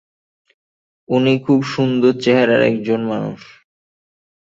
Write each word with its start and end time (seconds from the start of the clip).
উনি 1.09 1.33
খুব 1.39 1.59
সুন্দর 1.73 2.13
চেহারার 2.21 2.61
একজন 2.61 3.01
মানুষ। 3.03 3.41